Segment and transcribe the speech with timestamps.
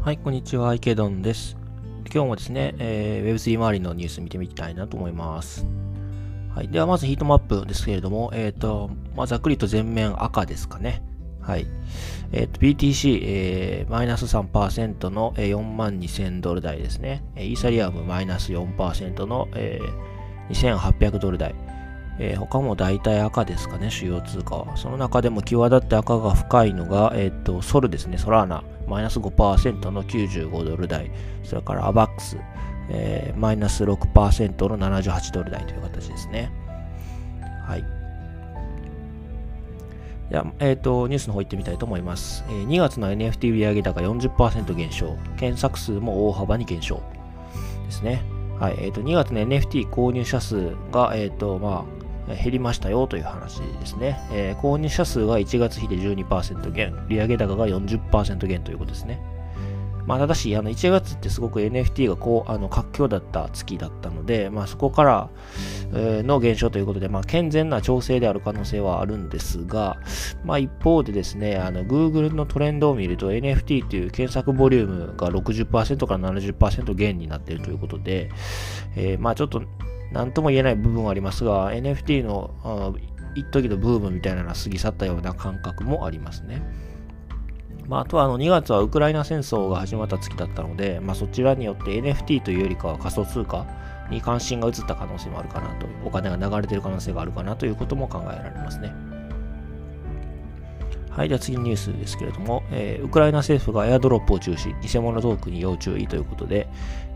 [0.00, 1.56] はい、こんにちは、池ドンです。
[2.14, 5.66] 今日もですね、えー、Web3 周りのニュース見てみたいなと思います。
[6.54, 11.02] はい、では、まずヒートマップですけれども、えっ、ー、と、まあ、ざっくりと全面赤ですかね。
[11.42, 11.66] はい。
[12.32, 17.22] えっ、ー、と、BTC、えー、マイナス3%の、4万2000ドル台ですね。
[17.36, 21.54] イーサリアムマイナス4%の、えー、2800ドル台。
[22.18, 24.76] えー、他も大体赤ですかね、主要通貨は。
[24.76, 31.10] その中でも際立って赤が深いのが、えっ、ー、と、ソルですね、ソラーナ、マイナス5%の95ドル台。
[31.42, 32.38] それからアバックス、
[32.88, 36.50] えー、マイナス6%の78ドル台という形ですね。
[37.66, 37.84] はい。
[40.30, 42.44] じゃ、えっ、ー、と、ニュースの方行ってみたいと思います。
[42.48, 45.16] えー、2月の NFT 売上高40%減少。
[45.36, 47.02] 検索数も大幅に減少。
[47.84, 48.22] ですね。
[48.58, 48.76] はい。
[48.78, 51.95] えっ、ー、と、2月の NFT 購入者数が、えっ、と、まあ、
[52.26, 54.18] 減りましたよという話ですね。
[54.32, 59.20] えー、購入者数が1月比で12%減、利上げ高が40%減ということですね。
[60.06, 65.30] まあ、ただし、あの1月ってすごく NFT がこうあの活況だった月だったので、まあ、そこから、
[65.92, 69.98] の減少ということで、まあ、健全な調整である可能性はあるんですが、
[70.44, 78.30] まあ、一方でですね、あの Google のトレンドを見ると NFT という検索ボリュームが60%から70%減になっているということで、
[78.96, 79.62] えー、まあちょっと
[80.12, 82.94] 何とも言えない部分はありますが、NFT の
[83.34, 86.62] 一時のブームみたいなのは過ぎ去ったような感覚もありますね。
[87.88, 93.64] まあ、あとはあの2月はウクライナ戦争が始まった月だったので、まあ、そちらによって NFT というよりかは仮想通貨
[94.10, 98.92] に関心が移った可能性もあるかなと、お金が流れている可能性があるかなということも考えられますね。
[101.10, 106.68] はい、では次のニュースですけれども、えー、ウクライナ政府がエアドロップを中止、偽物トークに要注意ということで、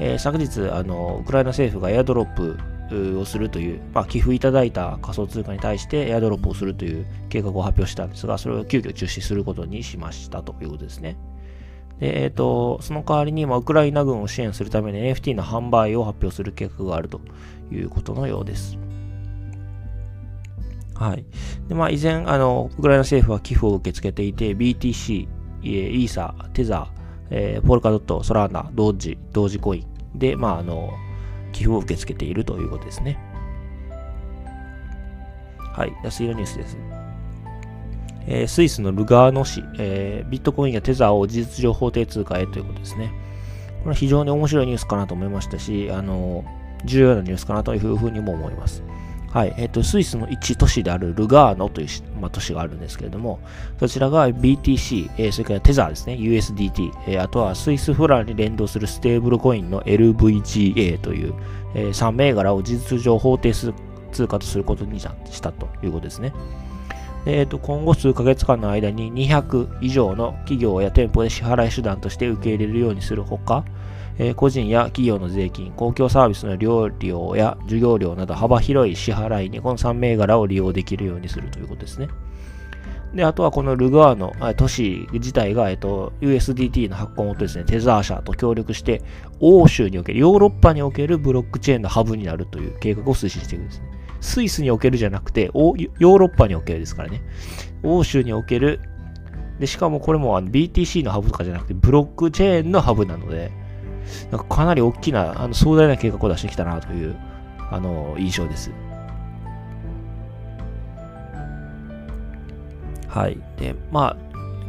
[0.00, 2.58] えー、昨日あの、ウクライナ政府がエアドロップ
[2.92, 11.16] をするという、まあ、寄付いただいた仮想通貨に対してエアドロップをするという計画を発表したんですが、それを急遽中止することにしましたということですね。
[11.98, 17.20] で、えっ、ー、と、その代わりに、まあ、ウクライナ軍を支援するために NFT の販売を発表する計画があると
[17.70, 18.78] いうことのようです。
[20.94, 21.24] はい。
[21.68, 25.28] で、まあ、依然、あの、ウクライナ政府は寄付を受け付けていて、BTC、
[25.62, 30.92] イーサー、テザー、えー、ポルカドット、ソラーナ、同時、同時コインで、まあ、あの、
[31.54, 33.18] 寄付を受け付けているということですね。
[35.72, 36.10] はい。
[36.10, 36.76] 次のニュースです。
[38.26, 43.12] えー、スイスのルガーノ市、えー、ビットコインやテザーを事実上法定通貨へということですね。
[43.80, 46.44] これは非常に面白いニュースかなと思いましたし、あの、
[46.84, 48.82] 重要なニュースかなというふうにも思います。
[49.34, 49.54] はい。
[49.56, 51.88] えっ、ー、と、スイスの一都市であるルガーノという、
[52.20, 53.40] まあ、都市があるんですけれども、
[53.80, 61.34] そちらが BTC、えー、それからテザーですね、USDT、えー、あとはスイスフランに連動するステーブルコインの LVGA という、
[61.74, 63.74] えー、3銘柄を事実上法定通
[64.28, 66.32] 貨とすることにしたということですね。
[67.26, 73.64] えー、と今後数ヶ月間の間に200以上の企業や店舗で支払い手段として受け入れるようにするほか、
[74.18, 82.08] えー、個人や企業の税金、公共サービスの料料や授業料など幅広い支払いにこの3銘柄を利用できるようにするということですね。
[83.14, 89.02] で、あとはこのルガーの都市自体が、えっと、USDT の発行元ですね、テザー社と協力して、
[89.40, 94.03] 欧州における、ヨーロッパにおけるブロックチェーンのハブになるという計画を推進していくんですね。
[94.24, 97.22] スイスにおけるじゃなくて、ヨーロッパにおけるですからね。
[97.82, 98.80] 欧州における、
[99.60, 103.52] で、しかもこれも BTC のハブとかじゃなくて、ブロックチェーンのハブなので、
[104.30, 107.14] なんかかなり大きな、あの壮大な計画を出してきたなという、
[107.70, 108.72] あの、印象です。
[113.08, 113.38] はい。
[113.58, 114.23] で、まあ、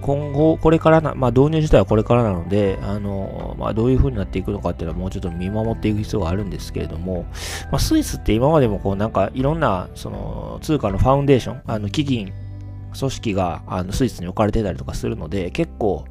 [0.05, 7.23] 今後、これからな、まあ、導入自体はこれからなので、あの、まあ、どういう風になっていくのかっていうのはもうちょっと見守っていく必要があるんですけれども、
[7.71, 12.33] まあ、スイスって今までもこう、なんかいろんな、その、通貨のファウンデーション、あの、基金、
[12.97, 16.05] 組織が、あの、スイスに置かれてたりとかするので、結構、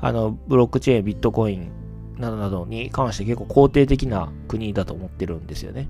[0.00, 1.70] あの、ブロックチェーン、ビットコイン、
[2.18, 5.88] などなどに関して結構肯定的な国だと思ってるんですよね。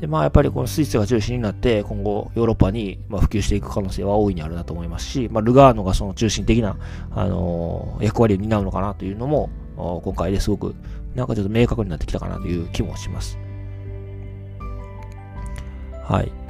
[0.00, 6.76] で、まあやっぱりこのスイスが中心になって今後ヨーロッパにま普及していく可能性は大いにあるなと思いますし、まあ、ルガーノがその中心的な、
[7.10, 10.74] あのー、役割を担うのかなというのも今回ですごく
[11.14, 13.38] なんかちょっと明確になってきたかなという気もします。
[16.04, 16.45] はい。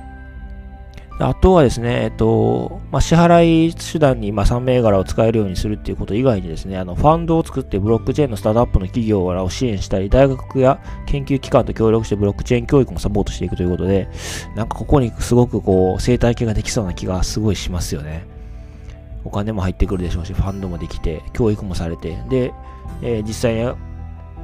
[1.18, 14.08] あとはですね、えっと、まあ、支払い手段に、まあ、3銘柄を使えるようにするっていうこと以外にですね、あの、ファンドを作ってブロックチェーンのスタートアップの企業らを支援したり、大学や研究機関と協力してブロックチェーン教育もサポートしていくということで、
[14.54, 18.26] なんかここにすごくこう、生態系ができそうな気がすごいしますよね。
[19.24, 22.52] お金も入ってくるでしょうし、ファンドもできて、教育もされて、で、
[23.00, 23.72] えー、実際に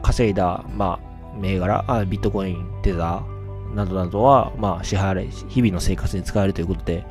[0.02, 3.31] 稼いだ、まあ、銘柄、あビットコイン、テザー、
[3.74, 7.04] などなどは、まあ、支払い、日々の生活に使えるということで、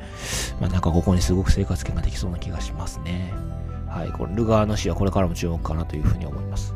[0.60, 3.32] まあ、なんかここにすごく生活圏ができそうな気がしますね。
[3.88, 6.74] はい、この、ルガーの市はこれからも注目かなというふうに思います。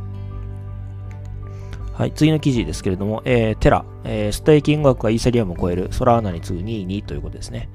[1.94, 7.71] はい、次の記事ですけれども、えー、テラ、えー、ステーキング額がイーサリアムを超えるソラーナに次ぐ2位にということですね。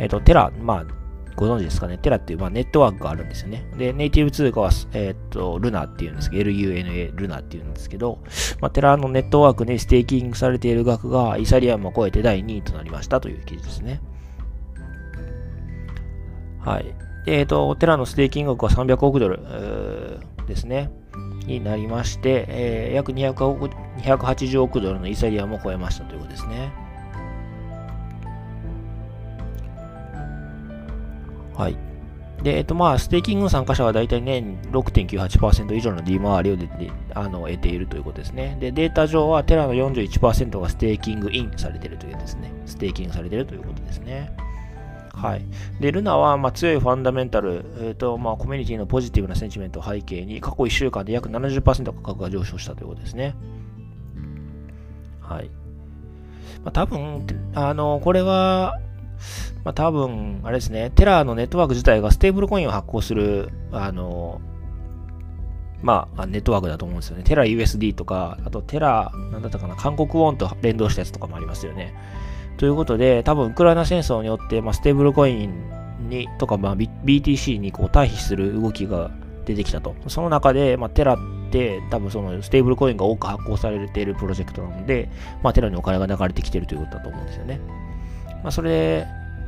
[0.00, 1.03] えっ、ー、と、テラ、まあ、
[1.36, 1.98] ご存知ですかね？
[1.98, 3.66] テラっていう、まあ、ネットワークがあるんですよね。
[3.76, 8.18] で、ネイティブ通貨は、えっ、と、ルナっていうんですけど、LUNA、ルナっていうんですけど、
[8.60, 14.00] まあ、テラのネットワークにステーキングされている額がイーサリアムを超えて第2位となりましたという記事ですね。
[16.60, 16.94] はい。
[17.26, 19.40] えっ、と、テラのステーキング額は300億ドル
[20.46, 20.90] ですね。
[21.46, 23.66] になりまして、えー、約200億
[23.98, 26.83] 280億ドルのイーサリアムを超えましたということですね。
[31.54, 31.76] はい。
[32.42, 36.68] で、えっと、まあ、ステーキングの参加者は大体年6.98%以上の利回りをで
[37.14, 38.56] あの得ているということですね。
[38.60, 42.52] で、データ上はテラの41%がステーキングインされているというですね。
[42.66, 44.36] ステーキングされているということですね。
[45.14, 45.44] はい。
[45.80, 53.34] で、ルナは、まあ、強いファンダメンタル、えーとまあ、コミュニティのポジティブなセンチメントを背景に、過去1週間で約70%価格が上昇したということですね。
[55.20, 55.50] はい。
[56.64, 58.80] まあ、多分、あの、これは、
[59.64, 64.40] まあ、多分、あれですね、テラのネットワーク自体がステーブルコインを発行する、あの、
[65.82, 67.24] まあ、ネットワークだと思うんですよね。
[67.24, 71.94] テラ USD とか、あとテラ、なんだったかな、韓国ウォンと連動したやつとかもありますよね。
[72.56, 79.10] ということで、多分ウクライナ戦争によって、まあ、ステーブルコインにとか、まあ、BTC にこう退避する動きが
[79.44, 79.94] 出てきたと。
[80.08, 81.18] その中で、まあ、テラっ
[81.50, 85.10] て多分そのステーブルコインが多く発行されているプロジェクトなので、
[85.42, 87.60] まあ、テラにお金が流れてきてるということだと思うんですよね。
[88.44, 89.06] まあ、それで、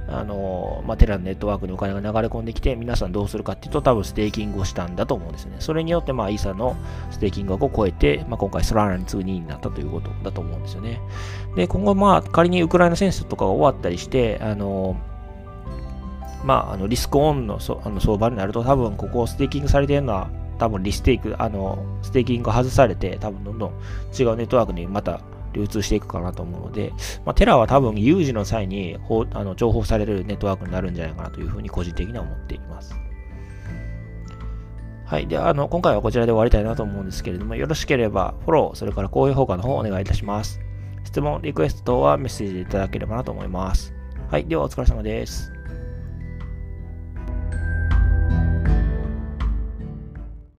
[0.09, 5.57] あの、まあ、テラのネットワークにお金が流れ込んできて、皆さんどうするかっていうと、多分ステーキングをしたんだと思うんですね。
[5.59, 6.77] それによって、まあ、イーサの
[7.11, 11.01] ステーキング額を超えて、まあ、今回ソラナに次ぐ2位になったということだと思うんですよね。
[11.57, 14.97] で、今後、まあ、仮にウクライナ戦争とかが終わったりして、あの、
[16.45, 23.71] まあ、あのリスクオンのそあの相場になると、多分ここをステーキングされてるのは、多分リステーク、あの、ステーキング外されて、多分どんどん
[24.19, 25.21] 違うネットワークにまた
[25.57, 26.93] 流通していくかなと思うので、
[27.25, 28.97] まあ、テラは多分有事の際に
[29.33, 32.95] あの情報されるネットワークになるんじゃないかなというふうに個人的には思っています。
[35.07, 35.29] はい。
[35.29, 40.61] では、あの、今回はこちらで終わりたいなと思うんですけれども、よろしければフォロー、それから高評価の方をお願いいたします。
[41.05, 43.95] 質問、リクエスト等はメッセージでいただければなと思います。
[44.31, 44.47] はい。
[44.47, 45.56] では、お疲れ様です。